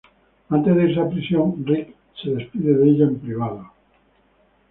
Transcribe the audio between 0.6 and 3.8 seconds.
de irse a prisión Rick se despide de ella en privado.